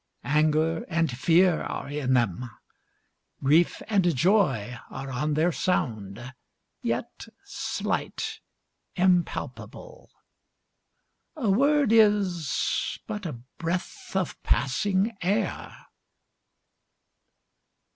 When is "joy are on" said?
4.15-5.35